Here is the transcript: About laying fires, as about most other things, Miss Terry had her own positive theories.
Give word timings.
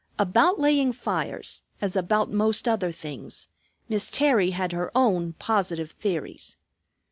About 0.17 0.57
laying 0.57 0.93
fires, 0.93 1.61
as 1.79 1.95
about 1.95 2.31
most 2.31 2.67
other 2.67 2.91
things, 2.91 3.49
Miss 3.87 4.07
Terry 4.07 4.49
had 4.49 4.71
her 4.71 4.89
own 4.97 5.33
positive 5.33 5.91
theories. 5.91 6.57